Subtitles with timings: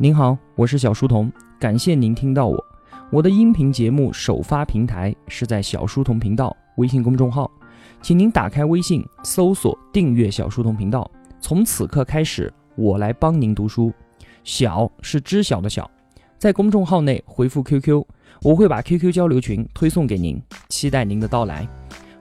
[0.00, 1.28] 您好，我是小书童，
[1.58, 2.64] 感谢您听到我。
[3.10, 7.50] 我的音频节目首发平台是在小书童频道微信公众号，
[8.00, 11.10] 请您打开微信搜索订阅小书童频道。
[11.40, 13.92] 从此刻开始，我来帮您读书。
[14.44, 15.90] 小是知晓的小，
[16.38, 18.00] 在公众号内回复 QQ，
[18.42, 21.66] 我会把 QQ 交流群推送给您，期待您的到来。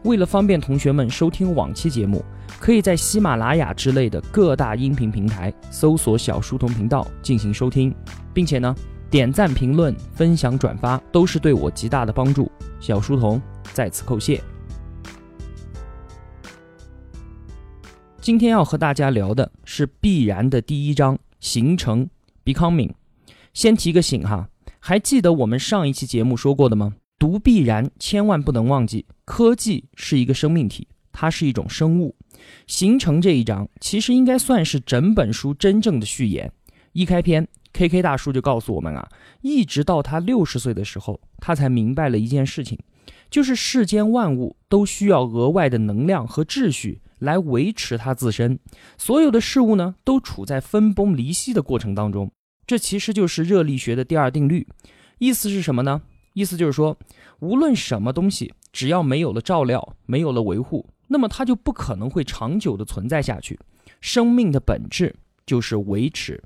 [0.07, 2.23] 为了方便同学们收听往期节目。
[2.59, 7.93] 可以在喜马拉雅之类的各大音频平台搜索“小书童频道”进行收听，
[8.33, 8.73] 并且呢，
[9.11, 12.49] 点赞、评论、分享、转发都是对我极大的帮助。
[12.79, 13.39] 小书童
[13.73, 14.41] 在此叩谢。
[18.21, 22.09] 今天要和大家聊的是必然的第一章——形成
[22.45, 22.91] （becoming）。
[23.53, 24.47] 先提个醒哈，
[24.79, 26.95] 还记得我们上一期节目说过的吗？
[27.19, 32.15] 读必然千万不能忘记，科技是一个生命体，它是一种生物。
[32.65, 36.49] 形成这一章其实应该算是整本书真正的序言。
[36.93, 39.05] 一开篇，K K 大叔就告诉我们啊，
[39.41, 42.79] 一直到他六十岁的时候，他才明白了一件事情，
[43.29, 48.57] 就是世间万物都需要额外的能量和秩序来维持它自身。
[48.97, 52.31] 所有的事物呢，都处在分崩离析的过程当中。
[52.65, 54.65] 这其实就是热力学的第二定律。
[55.19, 56.01] 意思是什么呢？
[56.33, 56.97] 意思就是说，
[57.39, 60.87] 无论什么东西，只要没有了照料，没有了维护。
[61.07, 63.59] 那么它就不可能会长久的存在下去。
[64.01, 65.15] 生命的本质
[65.45, 66.43] 就是维持。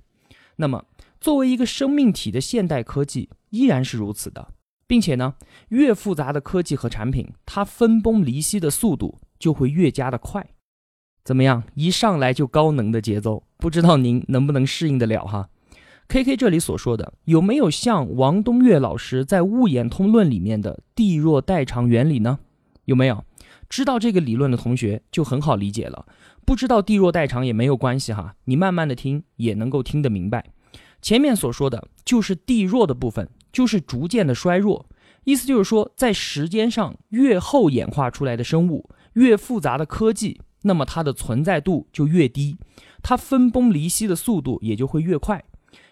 [0.56, 0.86] 那么
[1.20, 4.50] 作为一个生命体的现代科技依然是如此的，
[4.88, 5.36] 并且呢，
[5.70, 10.48] 越复杂的科技和产品，它分崩离析的速度就会越加的快。
[11.24, 11.64] 怎么样？
[11.76, 15.50] 一上来就高能的节奏，不知道您能不能适应得了哈
[16.12, 22.40] ？K K 这里所说的有没有像王东岳老师在《物演通论》里面的地弱代偿原理呢？
[22.84, 23.24] 有没有？
[23.70, 26.06] 知道这个理论的同学就很好理解了，
[26.46, 30.44] 不知道地弱代偿也没有关系哈，你慢慢的听也能够听得明白。
[31.02, 34.86] 前面所说的就是地弱的部分，就是逐渐的衰弱，
[35.24, 42.58] 意思就是说，在时间上越后演化出来的生物，越复杂的科技，那么它的存在度就越低，
[43.02, 45.42] 它分崩离析的速度也就会越快，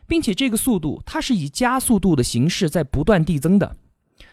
[0.09, 3.77] 并且这个速度它是以加速度的形式在不断递增的。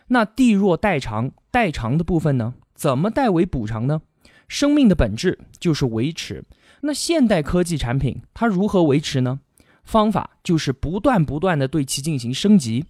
[0.08, 2.54] 那地弱代偿代偿的部分呢？
[2.74, 4.00] 怎么代为补偿呢？
[4.48, 6.44] 生命的本质就是维持。
[6.80, 9.40] 那现代科技产品它如何维持呢？
[9.84, 12.84] 方法就是不断不断的对其进行升级。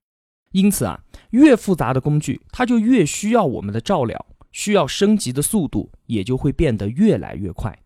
[0.53, 7.77] 因此啊，越复杂的工具，它就越需要我们的照料，需要升级的速度也就会变得越来越快。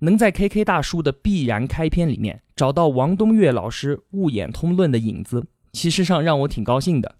[0.00, 7.16] 能在 KK 大叔的必然开篇里面找到王东岳老师《物演通论》的影子，其实上让我挺高兴的。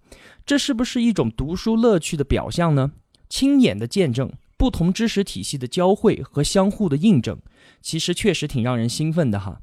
[0.47, 2.92] 这是不是一种读书乐趣的表象呢？
[3.28, 7.36] 亲眼的见证，不同知识体系的交汇和相互的印证，
[7.81, 9.62] 其实确实挺让人兴奋的哈。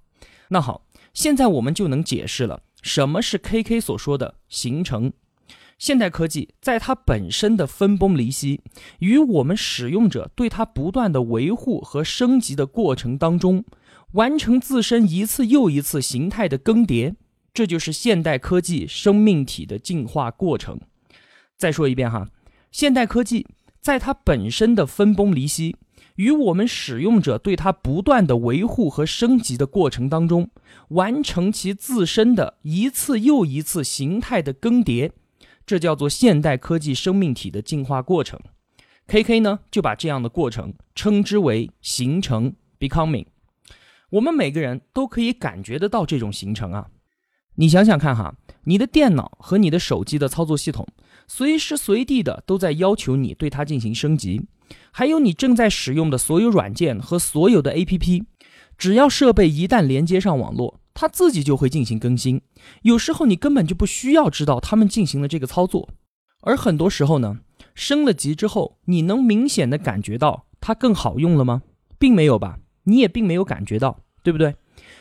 [0.49, 5.13] 那好，现在我们就能解释了，什么是 KK 所说的形成。
[5.77, 8.59] 现代科技在它本身的分崩离析，
[8.99, 13.63] 与我们使用者对它不断的维护和升级的过程当中，
[14.13, 17.15] 完成自身一次又一次形态的更迭，
[17.53, 20.79] 这就是现代科技生命体的进化过程。
[21.57, 22.27] 再说一遍哈，
[22.71, 23.45] 现代科技。
[23.81, 25.77] 在它本身的分崩离析，
[26.15, 30.49] 与我们使用者对它不断的维护和升级的过程当中，
[30.89, 35.11] 完成其自身的一次又一次形态的更迭，
[35.65, 38.37] 这叫做现代科技生命体的进化过程。
[39.07, 43.27] K K 呢就把这样的过程称之为形成 （becoming）。
[44.11, 46.87] 我们每个人都可以感觉得到这种形成啊。
[47.55, 50.87] 你想想看哈，你的电脑和你的手机的操作系统。
[51.27, 54.41] 随时随地的都在要求你对它进行升级，
[54.91, 58.23] 还有你正在使用的所有软件和所有的 APP，
[58.79, 62.41] 只要设备一旦连接上网络，它自己就会进行更新。
[62.81, 65.89] 有时候你根本就不需要知道他们进行了这个操作，
[66.41, 67.41] 而很多时候呢，
[67.75, 71.61] 升了级之后，你能明显的感觉到它更好用了吗？
[71.99, 72.57] 并没有吧，
[72.89, 74.55] 你也并没有感觉到，对不对？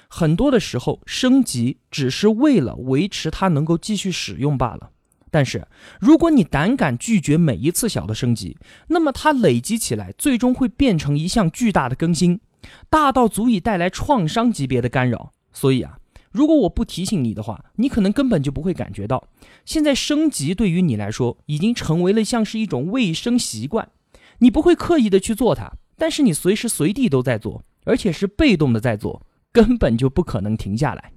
[0.08, 4.90] 很多的时候，升级只是为了维持它能够继续使用罢了。
[5.31, 5.69] 但是，
[6.00, 8.56] 如果你胆敢拒绝每一次小的升级，
[8.88, 12.40] 那么它累积起来，最终会变成一项巨大的更新，
[12.88, 15.32] 大到足以带来创伤级别的干扰。
[15.52, 15.99] 所以啊，
[16.32, 19.29] 如果我不提醒你的话，你可能根本就不会感觉到，
[19.67, 23.90] 现在升级对于你来说已经成为了像是一种卫生习惯，
[24.38, 31.12] 你不会刻意的去做它，但是你随时随地都在做，而且是被动的在做，根本就不可能停下来。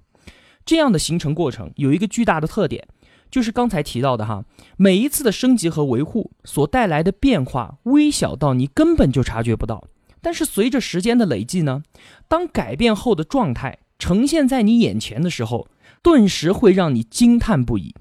[0.66, 2.88] 这样的形成过程有一个巨大的特点。
[3.30, 4.44] 就是刚才提到的哈，
[4.76, 9.88] 每一次的升级和维护所带来的变化，微小到你根本就察觉不到。
[10.22, 11.84] 但是随着时间的累计呢，
[12.28, 15.68] 当改变后的状态呈现在你眼前的时候，
[16.04, 17.96] 顿时会让你惊叹不已。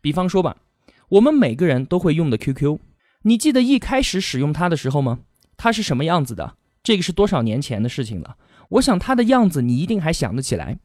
[0.00, 0.56] 比方说吧，
[1.10, 2.78] 我们每个人都会用的 QQ，
[3.22, 5.18] 你记得一开始使用它的时候吗？
[5.56, 6.54] 它是什么样子的？
[6.82, 8.36] 这个是多少年前的事情了？
[8.70, 10.78] 我想它的样子你一定还想得起来。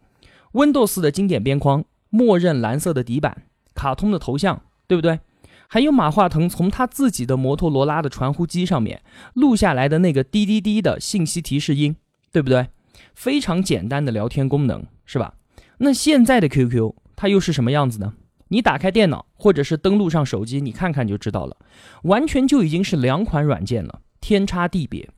[0.54, 3.44] Windows 的经典边框，默认蓝色的底板，
[3.74, 5.20] 卡通的头像，对不对？
[5.68, 9.02] 还有马化腾从他自己的摩托罗拉的传呼机上面
[9.34, 11.96] 录下来的那个滴滴滴的信息提示音，
[12.32, 12.68] 对不对？
[13.14, 15.34] 非常简单的聊天功能，是吧？
[15.80, 18.14] 那现在的 QQ 它又是什么样子呢？
[18.50, 21.58] 你打开电脑或者是登录上手机，你看看就知道了，
[22.04, 25.10] 完全就已经是两款软件了，天差地别。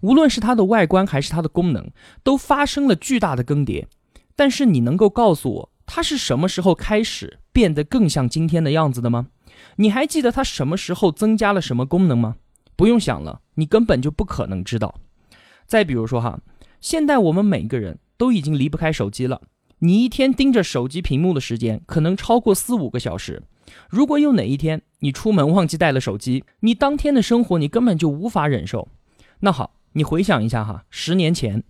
[0.00, 1.90] 无论是它的外观还是它的功能，
[2.22, 3.86] 都发生了巨大的更迭。
[4.34, 9.28] 但是你能够告诉我，它是什么时候开始变得更像今天的样子的吗？
[9.76, 12.36] 你还记得它什么时候增加了什么功能吗？
[12.76, 15.00] 不用想了，你根本就不可能知道。
[15.66, 16.40] 再比如说哈，
[16.80, 19.40] 现在我们每个人都已经离不开手机了。
[19.78, 23.42] 你一天盯着手机屏幕的时间可能超过四五个小时。
[23.90, 28.88] 如果有哪一天你出门忘记带了手机，你当天的生活你根本就无法忍受。
[29.40, 31.64] 那好，你回想一下哈，十年前，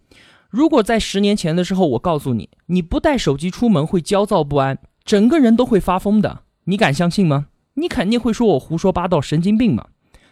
[0.50, 7.46] 如果在十年前的时候我告诉你，你不带手机出门会焦躁不安，整个人都会发疯的，你敢相信吗？
[7.74, 9.86] 你肯定会说我胡说八道，神经病嘛。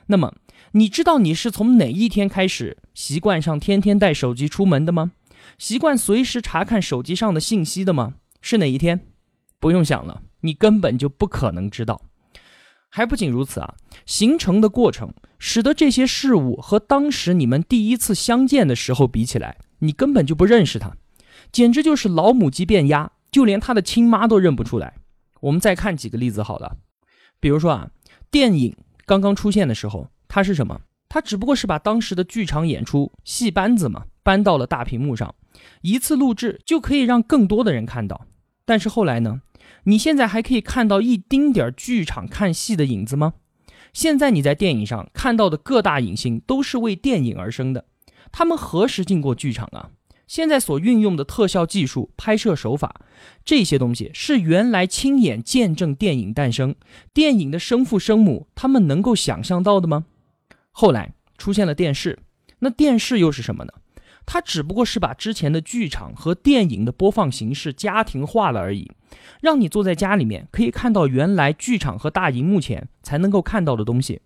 [0.07, 0.35] 那么，
[0.73, 5.13] 你知道你是从哪一天开始习惯上天天带手机出门的吗？
[5.57, 8.15] 习惯随时查看手机上的信息的吗？
[8.41, 9.07] 是哪一天？
[9.61, 12.01] 不用想了，你根本就不可能知道。
[12.97, 13.75] 还不仅如此啊，
[14.07, 20.93] 形成的过程使得这些事物和当时你们第一次相见的时候比起来，你根本就不认识他，
[21.51, 24.95] 简直就是老母鸡变鸭，就连他的亲妈都认不出来。
[25.41, 26.77] 我们再看几个例子好了，
[27.41, 27.91] 比如说啊，
[28.31, 30.81] 电影刚刚出现的时候，它是什么？
[31.09, 34.05] 它只不过是把当时的剧场演出戏班子嘛。
[34.23, 35.35] 搬到了大屏幕上，
[35.83, 38.25] 一次录制就可以让更多的人看到。
[38.65, 39.43] 但是后来呢？
[39.85, 43.35] 你现在还可以看到一丁点儿剧场看戏的影子吗？
[43.93, 47.85] 现在你在电影上看到的各大影星都是为电影而生的，
[48.33, 49.91] 他们何时进过剧场啊？
[50.27, 53.03] 现在所运用的特效技术、拍摄手法，
[53.45, 56.75] 这些东西是原来亲眼见证电影诞生、
[57.13, 60.07] 电影的生父生母他们能够想象到的吗？
[60.73, 62.19] 后来出现了电视，
[62.61, 63.73] 那电视又是什么呢？
[64.27, 68.91] 它只不过是把之前的剧场和电影的播放形式家庭化了而已，
[69.41, 74.21] 让你坐在家里面可以看到原来剧场和大荧幕前才能够看到的东西。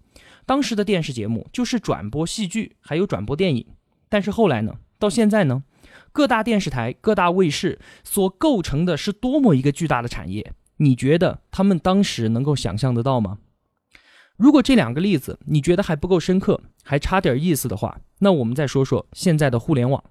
[0.46, 3.66] 当时的电视节目就是转播戏剧，还有转播电影。
[4.08, 4.76] 但是后来呢？
[4.98, 5.62] 到现在呢？
[6.12, 10.52] 各大电视台、各大卫视所构成的是多么一个巨大的产业？
[10.78, 13.38] 你觉得他们当时能够想象得到吗？
[14.36, 20.02] 如果这两个例子你觉得还不够深刻，还差点意思的话，那我们再说说现在的互联网。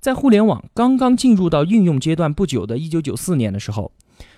[0.00, 3.92] 在互联网刚刚进入到应用阶段不久的1994年的时候，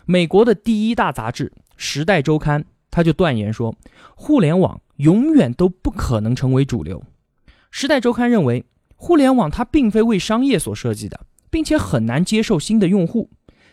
[0.05, 2.61] 美国的第一大杂志《时代周刊》
[2.91, 3.75] 他就断言说，
[4.15, 7.01] 互联网永远都不可能成为主流。
[7.71, 8.67] 《时代周刊》认为，
[8.97, 13.31] 互联网它并非为商业所设计的，并且很难接受新的用户。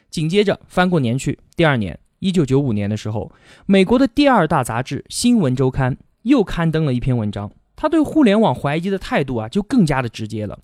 [0.10, 2.00] 紧接着翻过年去，第二年。
[2.20, 3.32] 一九九五年的时候，
[3.66, 7.50] 美国的第二大杂志《新闻周刊》又刊登了一篇文章，
[7.82, 10.60] 他对互联网怀疑的态度啊，就更加的直接了。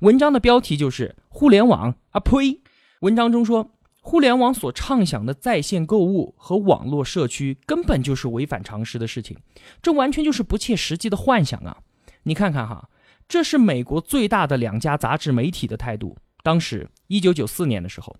[0.00, 2.60] 文章的标题就是“互联网啊呸”。
[3.02, 9.38] 文章中说，互联网所畅想的在线购物和网络社区根本就是违反常识的事情，
[9.80, 11.76] 这完全就是不切实际的幻想啊！
[12.24, 12.88] 你看看哈，
[13.28, 16.16] 这是美国最大的两家杂志媒体的态度。
[16.42, 18.16] 当时一九九四年的时候，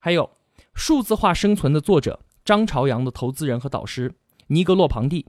[0.00, 0.28] 还有。
[0.74, 4.12] 数字化生存的作者张朝阳的投资人和导师
[4.48, 5.24] 尼格洛庞蒂，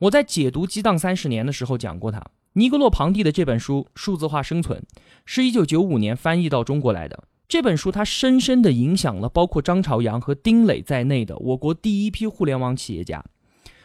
[0.00, 2.24] 我在解读《激荡三十年》的时候讲过他。
[2.52, 4.80] 尼格洛庞蒂的这本书《数字化生存》
[5.24, 7.24] 是一九九五年翻译到中国来的。
[7.48, 13.24] 这本书它深深地影响了包括张朝阳和丁磊在内的我国第一批互联网企业家。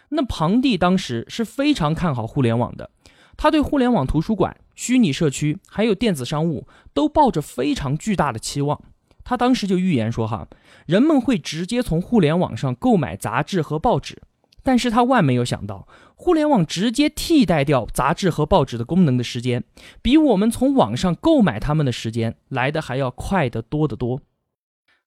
[0.09, 2.91] 那庞蒂当时是非常看好互联网的，
[3.35, 8.79] 他对互联网图书馆、虚拟社区还有电子商务都抱着非常巨大的期望。
[9.23, 10.47] 他当时就预言说：“哈，
[10.85, 14.21] 人们会直接从互联网上购买杂志和报纸。”
[14.63, 19.63] 但是他万没有想到，互联网直接替代掉杂志和报纸的功能的时间，
[20.01, 24.21] 比我们从网上购买它们的时间来的还要快得多得多。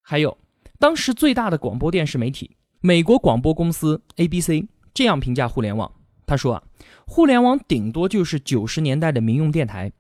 [0.03, 0.37] 还有，
[0.79, 5.91] 当时最大的广播电视媒体美国广播公司 ABC 这样评价互联网
[6.27, 6.63] ：“他说啊，
[7.07, 9.91] 互联网顶多就是九十年代的民用电台，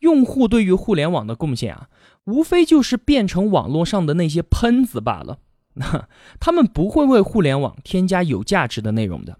[0.00, 1.88] 用户对于互联网的贡献啊。”
[2.26, 5.38] 无非就是变成网络上的那些喷子罢了，
[6.40, 9.38] 他们不会为互联网添加有价值的内容的。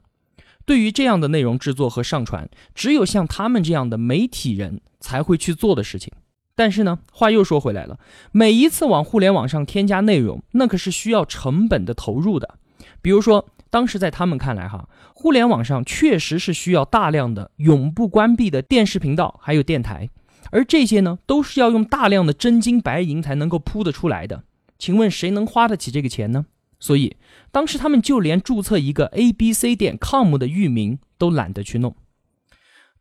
[0.64, 6.12] 对于这样的内容制作和上传，只有像他们这样的媒体人才会去做的事情。
[6.54, 7.98] 但是呢，话又说回来了，
[8.32, 12.56] 每一次往互联网上添加内容，那可是需要成本的投入的。
[13.00, 20.10] 比如说，当时在他们看来，哈，互联网上确实是需要大量的永不关闭的电视频道，还有电台，
[20.50, 24.42] 而这些呢，都是要用大量的真金白银才能够铺得出来的。
[24.78, 26.46] 请问谁能花得起这个钱呢？
[26.80, 27.16] 所以
[27.50, 31.96] 当时他们就连注册一个 a b c 点 com 的域名都懒得去弄。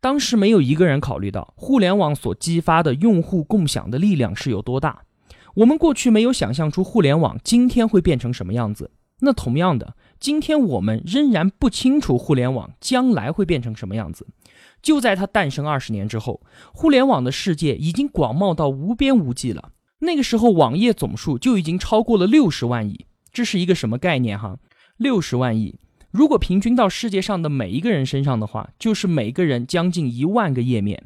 [0.01, 5.03] 当时没有一个人考虑到互联网所激发的用户共享的力量是有多大。
[5.55, 8.91] 我们过去没有想象出互联网今天会变成什么样子。
[9.22, 14.27] 那同样的，今天我们仍然不清楚互联网将来会变成什么样子。
[14.84, 16.41] 就在它诞生二十年之后，
[16.72, 19.72] 互联网的世界已经广袤到无边无际了。
[20.00, 23.06] 那个时候，网页总数就已经超过了六十万亿。
[23.32, 24.38] 这是一个什么概念？
[24.38, 24.58] 哈，
[24.98, 25.80] 六十万亿。
[26.12, 31.06] 如果平均到世界上的每一个人身上的话，就是每个人将近一万个页面。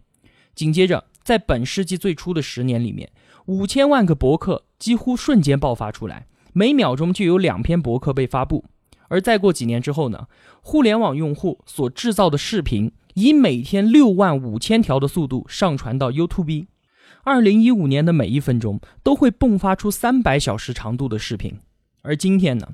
[0.54, 3.12] 紧接着，在本世纪最初的十年里面，
[3.46, 8.66] 五千万个博客几乎瞬间爆发出来，每秒钟就有两篇博客被发布。
[9.08, 10.28] 而再过几年之后呢，
[10.62, 16.68] 互联网用户所制造的视频以每天六万五千条的速度上传到 YouTube，
[17.24, 21.60] 二零一五年的每一分钟都会迸发出三百小时长度的视频。
[22.02, 22.70] 而今天呢？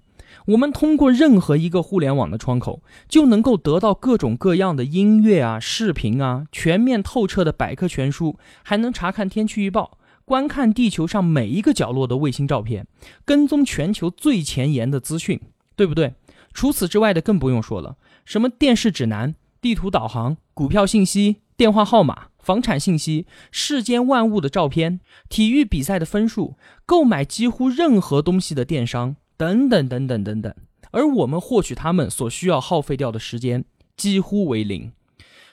[0.45, 12.87] 我们通过任何一个互联网的窗口，就能够得到各种各样的音乐啊、视频啊，全面透彻的百科全书，还能查看天气预报，观看地球上每一个角落的卫星照片，
[13.25, 15.39] 跟踪全球最前沿的资讯，
[15.75, 16.13] 对不对？
[16.53, 29.17] 除此之外的更不用说了，什么电视指南、地图导航、股票信息、电话号码、房产信息、世间万物的照片、体育比赛的分数、购买几乎任何东西的电商。
[29.37, 30.55] 等等等等等等，
[30.89, 34.93] 而我们获取他们所需要耗费掉的时间几乎为零，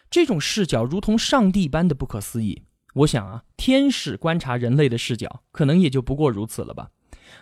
[0.08, 2.62] 这种视角如同上帝般的不可思议。
[2.94, 6.88] 我想啊，天使观察人类的视角，可能也就不过如此了吧。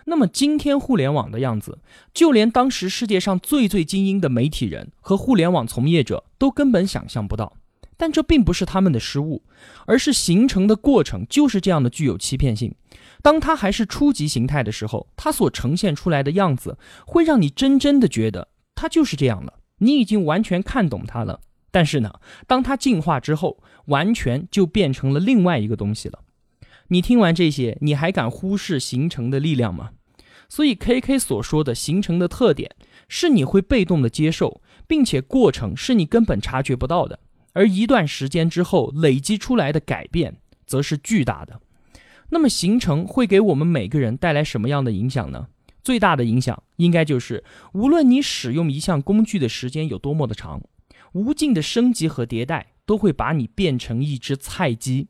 [0.05, 1.79] 那么今天互联网的样子，
[2.13, 7.57] 就连当时世界上最最精英的媒体人和互联网从业者都根本想象不到。
[7.95, 9.43] 但这并不是他们的失误，
[9.85, 12.73] 而是形成的过程就是这样的具有欺骗性。
[13.21, 21.39] 当它还是初级形态的时候，它所呈现出来的样子会让你真真的觉得它就是这样了，你已经完全看懂它了。
[21.71, 26.19] 但是呢，当它进化之后，完全就变成了另外一个东西了。
[26.89, 29.91] 你听完这些，你还敢忽视形成的力量吗？
[30.49, 32.75] 所以 K K 所说的形成的特点
[33.07, 37.19] 是你会被动的接受，并且过程是你根本察觉不到的，
[37.53, 40.37] 而一段时间之后累积出来的改变
[40.67, 41.59] 则是巨大的。
[42.29, 45.47] 那么形成会给我们每个人带来什么样的影响呢？
[45.83, 50.61] 最大的影响应该就是，无论你使用一项工具的时间有多么的长，
[51.13, 55.07] 无尽的升级和迭代都会把你变成一只菜鸡，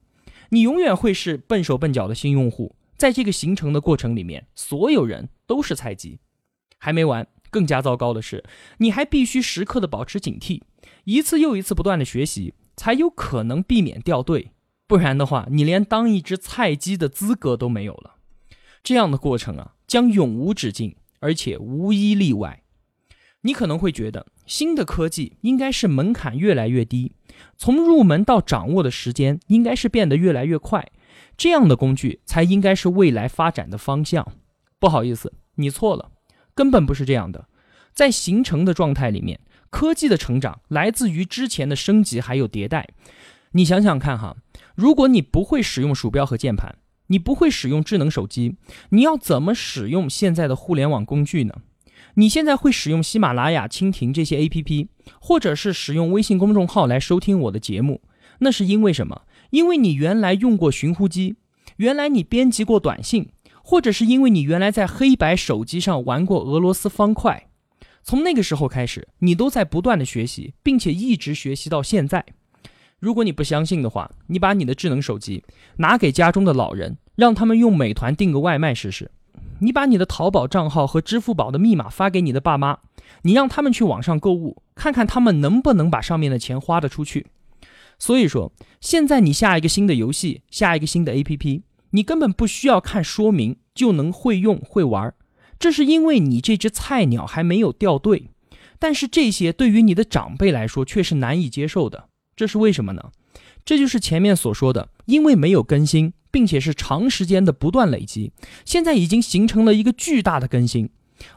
[0.53, 2.75] 你永远会是笨手笨脚的新用户。
[2.95, 6.19] 在这个形成的过程里面，所有人都是菜鸡。
[6.77, 8.43] 还没完，更加糟糕的是，
[8.77, 10.61] 你还必须时刻的保持警惕，
[11.05, 14.51] 一次又一次不断的学习，才有可能避免掉队。
[14.85, 18.17] 不然的话，你连当一只菜鸡的资格都没有了。
[18.83, 22.62] 这样的过程啊，将永无止境，而且无一例外。
[23.43, 27.13] 你可能会觉得，新的科技应该是门槛越来越低，
[27.57, 30.91] 从入门到掌握的时间应该是变得越来越快，
[31.37, 34.25] 这样的工具才应该是未来发展的方向。
[34.79, 36.11] 不好意思，你错了，
[36.53, 37.47] 根本不是这样的。
[37.93, 42.89] 在形成的状态里面，科技的成长来自于之前的升级还有迭代。
[43.51, 44.35] 你想想看哈。
[44.75, 46.75] 如果你不会使用鼠标和键盘，
[47.07, 48.55] 你不会使用智能手机，
[48.89, 51.53] 你要怎么使用现在的互联网工具呢？
[52.15, 54.87] 你现在会使用喜马拉雅、蜻蜓这些 APP，
[55.19, 58.01] 或者是使用微信公众号来收听我的节目，
[58.39, 59.23] 那是因为什么？
[59.49, 61.35] 因为你原来用过寻呼机，
[61.77, 63.29] 原来你编辑过短信，
[63.63, 67.49] 或者是因为你原来在黑白手机上玩过俄罗斯方块。
[68.03, 72.25] 从那个时候开始，你都在不断的学习，并且一直学习到现在。
[72.99, 75.43] 如果你不相信的话，你把你的智能手机
[75.77, 79.07] 拿给家中的老人，让他们用美团订个外卖试试；
[79.63, 82.79] 你把你的淘宝账号和支付宝的密码发给你的爸妈，
[83.21, 87.27] 你让他们去网上购物，看看他们能不能把上面的钱花得出去。
[87.97, 88.51] 所以说，
[88.81, 95.13] 现在你下一个新的游戏，下一个新的 APP，你根本不需要看说明就能会用会玩，
[95.57, 98.31] 这是因为你这只菜鸟还没有掉队。
[98.79, 102.09] 但是这些对于你的长辈来说却是难以接受的。
[102.35, 103.11] 这是为什么呢？
[103.63, 108.31] 这就是前面所说的，因为没有更新，并且是长时间的不断累积，
[108.65, 110.89] 现在已经形成了一个巨大的更新，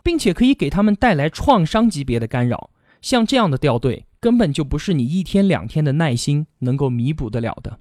[0.03, 2.71] 并且可以给他们带来创伤级别的干扰。
[3.03, 7.79] 像这样的掉队，根本就不是你一天两天的耐心能够弥补得了的。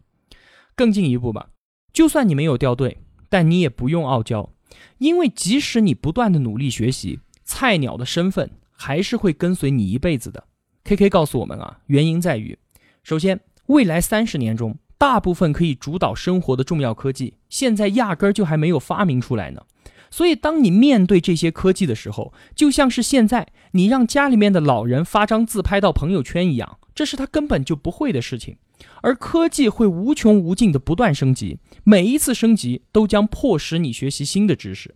[0.76, 1.52] 更进一步吧，
[1.94, 2.98] 就算你没有掉队，
[3.30, 4.52] 但你也不用傲娇，
[4.98, 10.44] 因为即使你不断的努力学习，菜鸟的身份还是会跟随你一辈子的。
[10.84, 12.60] K K 告诉我们啊，原因在于，
[13.04, 19.62] 首先，未来三十年中，大部分可以主导生活的重要科技，现在压根儿就还没有发明出来呢。
[20.10, 28.56] 所以，当你面对这些科技的时候，就像是现在你让家里面的老人发张自拍到朋友圈一样，这是他根本就不会的事情。
[29.02, 34.96] 而科技会无穷无尽的不断升级，每一次升级都将迫使你学习新的知识。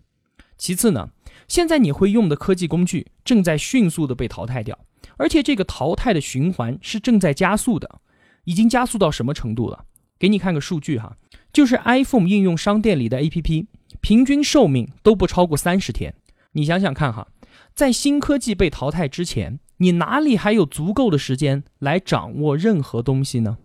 [0.57, 1.09] 其次呢，
[1.47, 4.77] 现在你会用的科技工具正在迅速的被淘汰掉，
[5.17, 7.99] 而且这个淘汰的循环是正在加速的，
[8.45, 9.85] 已经加速到什么程度了？
[10.19, 11.17] 给你看个数据哈，
[11.51, 13.67] 就是 iPhone 应用商店里的 APP。
[14.01, 16.13] 平均寿命都不超过三十天，
[16.51, 17.27] 你想想看哈，
[17.73, 23.57] 在新科技被淘汰之前，你哪里还有足够的时间来掌握任何东西呢？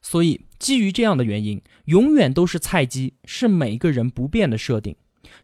[0.00, 4.96] 所以，基于这样的原因，永远都是菜鸡是每个人不变的设定，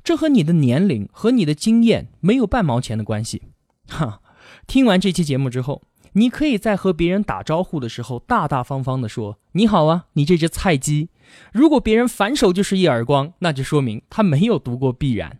[0.04, 3.42] 这和你的年龄和你的经验没有半毛钱的关系。
[3.88, 4.22] 哈，
[4.66, 11.08] 听完这期节目之后，你可以在和别人打招呼的时候大大方方地说：“你好啊，你这只菜鸡。”
[11.52, 15.38] 如果别人反手就是一耳光，那就说明他没有读过必然。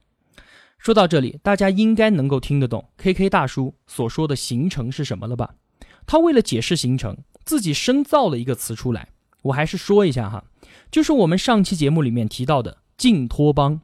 [0.78, 5.54] 说到这里，大家应该能够听得懂 K K 大叔所说的形成是什么了吧？
[6.06, 9.08] 他为了解释形成，自己深造了一个词出来。
[9.42, 10.44] 我还是说一下哈，
[10.90, 13.80] 就是我们上期节目里面提到的净托邦。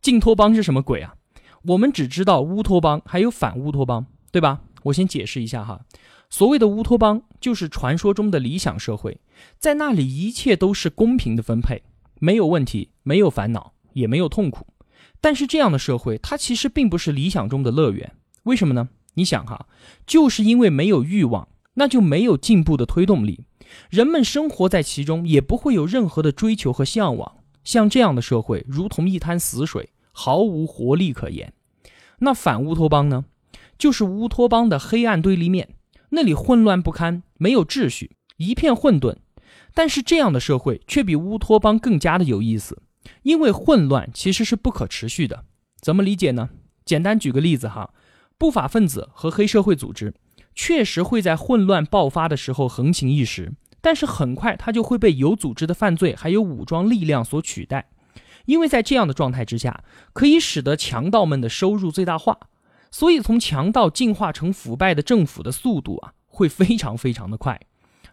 [0.00, 1.14] 净托邦是什么鬼啊？
[1.62, 4.60] 我们只知道乌托邦，还有反乌托邦，对吧？
[4.84, 5.80] 我先解释一下哈。
[6.34, 9.20] 所谓的乌托邦，就是传说中的理想社会，
[9.60, 11.84] 在那里一切都是公平的分配，
[12.18, 14.66] 没有问题，没有烦恼，也没有痛苦。
[15.20, 18.16] 但是这样的社会，它其实并不是理想中的乐园。
[18.42, 18.88] 为什么呢？
[19.14, 19.68] 你想哈，
[20.08, 23.44] 就是因为没有欲望，那就没有进步的推动力，
[23.88, 27.36] 人们生活在其中也不会有任何的追求和向往。
[27.62, 31.52] 像这样的社会，如同一滩死水，毫无活力可言。
[32.18, 33.24] 那反乌托邦呢？
[33.78, 35.68] 就是乌托邦的黑暗对立面。
[36.14, 39.16] 那里混乱不堪，没有秩序，一片混沌。
[39.74, 42.82] 但是这样的社会却比乌托邦更加的有意思，
[43.22, 45.44] 因为混乱其实是不可持续的。
[45.80, 46.50] 怎么理解呢？
[46.84, 47.92] 简单举个例子哈，
[48.38, 50.14] 不法分子和黑社会组织
[50.54, 57.88] 确实会在混乱爆发的时候横行一时，但是很快它就会被有组织的犯罪还有武装力量所取代，
[58.46, 62.38] 因为在这样的状态之下，可以使得强盗们的收入最大化。
[62.94, 67.60] 所以，从强盗进化成腐败的政府的速度啊，会非常非常的快。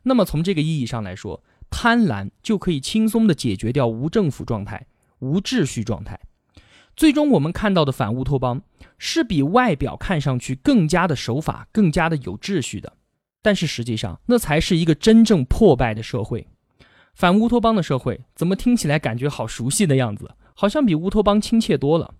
[0.02, 4.88] 那么，从这个意义上来说，贪婪就可以轻松的解决掉无政府状态、
[5.20, 6.20] 无秩序状态。
[6.96, 8.63] 最终，我们看到的反乌托邦
[8.98, 12.94] 是比外表看上去更加的守法、更加的有秩序的。
[13.44, 16.48] 但是实际上，那才是一个真正破败的社会。
[17.13, 20.32] 反乌托邦的社会怎么听起来感觉好熟悉的样子？
[20.56, 22.15] 好像比乌托邦亲切多了。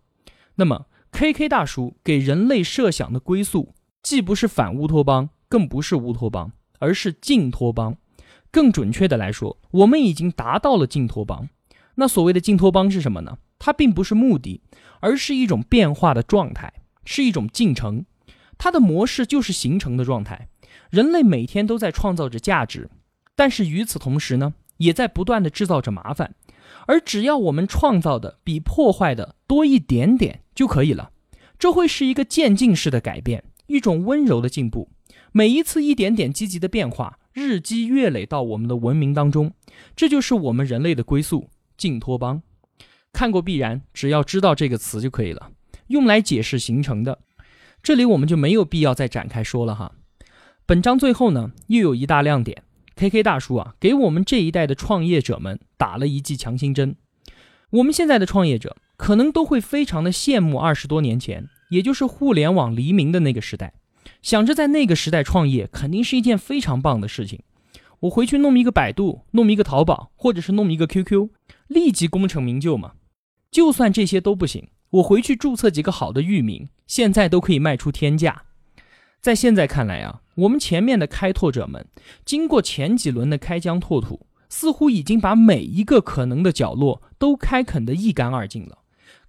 [0.54, 0.86] 那么。
[1.12, 7.95] K K 大叔给人类设想的归宿，既不是反乌托邦，更不是乌托邦，而是净托邦。
[8.50, 11.50] 更准确的来说，我们已经达到了净托邦。
[11.95, 13.38] 那所谓的净托邦是什么呢？
[13.60, 14.62] 它并不是目的，
[15.02, 16.74] 而是一种变化的状态，
[17.06, 18.06] 是一种进程。
[18.58, 20.50] 它的模式就是形成的状态。
[20.89, 22.89] 人类每天都在创造着价值，
[23.36, 26.34] 但是与此同时呢，也在不断的制造着麻烦。
[26.88, 31.12] 而只要我们创造的比破坏的多一点点就可以了，
[31.58, 34.90] 这会是一个渐进式的改变，一种温柔的进步。
[35.32, 39.54] 每一次一点点积极的变化，日积月累到我们的文明当中，
[39.96, 42.42] 这就是我们人类的归宿——净托邦。
[43.14, 45.52] 看过必然，只要知道这个词就可以了，
[45.88, 47.20] 用来解释形成的。
[47.82, 49.94] 这里我们就没有必要再展开说了哈。
[50.66, 52.64] 本章最后呢，又有一大亮点。
[52.96, 56.96] K K 大叔啊，给我们这一代的创业者们打了一剂强心针。
[57.72, 63.74] 我们现在的创业者可能都会非常的羡慕二十多年前，也就是互联网黎明的那个时代，
[64.22, 67.42] 想着在那个时代创业肯定是一件非常棒的事情。
[68.02, 71.30] 我回去弄一个百度，弄一个淘宝，或者是弄一个 QQ，
[71.68, 72.92] 立即功成名就嘛。
[73.50, 78.44] 就算这些都不行，我回去注册几个好的域名，现在都可以卖出天价。
[79.20, 81.88] 在现在看来啊，我们前面的开拓者们
[82.24, 88.78] 经过前几轮的开疆拓土，似乎已经把每一个可能的角落都开垦得一干二净了。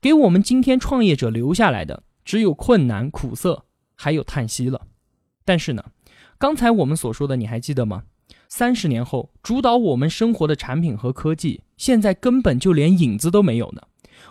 [0.03, 4.89] 给我们今天创业者留下来的，只有困难、苦涩，还有叹息了。
[5.45, 5.85] 但是呢，
[6.39, 8.03] 刚才我们所说的，你还记得吗？
[8.49, 13.83] 三十年后，主导我们生活的产品和科技，现在根本就连影子都没有呢。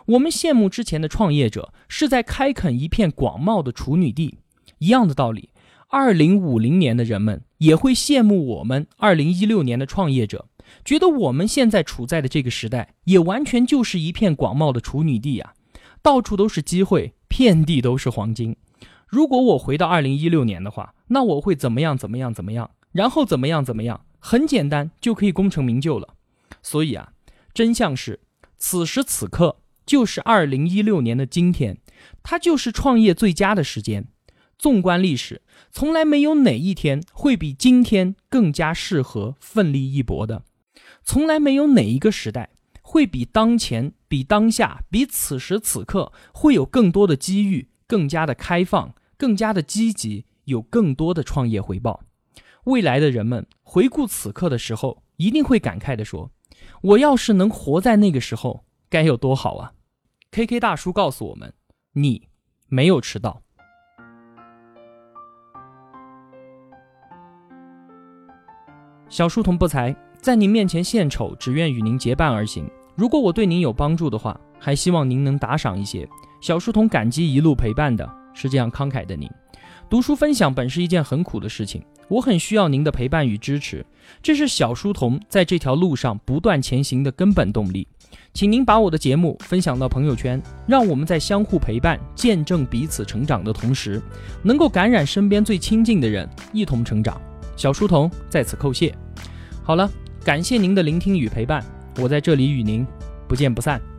[0.08, 4.40] 我们羡慕之前的创业者是在开垦一片广袤的处女地。
[4.80, 5.52] 一样的道理，
[5.88, 10.48] 二零五零年的人们也会羡慕我们二零一六年的创业者，
[10.84, 15.54] 觉得我们现在处在的这个时代，也完全就是一片广袤的处女地呀，
[16.02, 18.56] 到处都是机会，遍地都是黄金。
[19.08, 21.98] 如果我回到二零一六年的话，那我会怎么样？
[21.98, 22.34] 怎么样？
[22.34, 22.72] 怎么样？
[22.92, 23.64] 然后怎么样？
[23.64, 24.06] 怎么样？
[24.20, 26.16] 很简单，就可以功成名就了。
[26.62, 27.14] 所以啊，
[27.54, 28.22] 真相是，
[28.58, 31.78] 此时此刻就是二零一六年的今天，
[32.24, 34.08] 它就是创业最佳的时间。
[34.58, 40.44] 纵观历史，从来没有哪一天会比今天更加适合奋力一搏的，
[41.04, 42.52] 从来没有哪一个时代
[42.92, 48.94] 会比当前、比当下、比此时此刻会有更多的机遇，更加的开放。
[49.18, 52.04] 更加的积极，有更多的创业回报。
[52.66, 56.32] 未来的人们回顾此刻的时候，一定会感慨的说
[56.84, 59.72] ：“我要是能活在那个时候，该有多好啊
[60.32, 61.54] ！”K K 大叔告诉我们
[61.96, 62.28] ：“你
[62.68, 63.42] 没有迟到。”
[69.08, 72.70] 小书童不才，在您面前献丑，只愿与您结伴而行。
[72.96, 76.08] 如果我对您有帮助的话，还希望您能打赏一些。
[76.40, 78.10] 小书童感激一路陪伴的。
[78.34, 79.30] 是这样慷慨的您，
[79.90, 83.86] 读书分享本是一件很苦的事情，我很需要您的陪伴与支持，
[84.24, 87.86] 这是小书童在这条路上不断前行的根本动力。
[88.34, 94.02] 请您把我的节目分享到朋友圈，让我们在相互陪伴、见证彼此成长的同时，
[94.42, 97.20] 能够感染身边最亲近的人，一同成长。
[97.58, 98.96] 小书童在此叩谢。
[99.62, 99.92] 好了，
[100.24, 101.62] 感谢您的聆听与陪伴，
[101.98, 102.86] 我在这里与您
[103.28, 103.91] 不见不散。